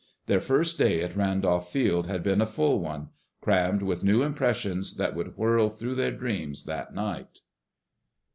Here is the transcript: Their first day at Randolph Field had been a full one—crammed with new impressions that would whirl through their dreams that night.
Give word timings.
Their 0.25 0.41
first 0.41 0.79
day 0.79 1.03
at 1.03 1.15
Randolph 1.15 1.69
Field 1.71 2.07
had 2.07 2.23
been 2.23 2.41
a 2.41 2.47
full 2.47 2.79
one—crammed 2.79 3.83
with 3.83 4.03
new 4.03 4.23
impressions 4.23 4.97
that 4.97 5.13
would 5.15 5.37
whirl 5.37 5.69
through 5.69 5.93
their 5.93 6.09
dreams 6.09 6.63
that 6.65 6.91
night. 6.95 7.41